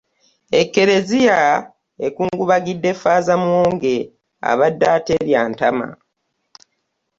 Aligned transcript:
Ekereziya 0.61 1.39
ekungubagidde 2.07 2.89
Faaza 3.01 3.33
muwonge 3.41 3.95
abadde 4.49 4.85
aterya 4.97 5.41
ntama. 5.51 5.87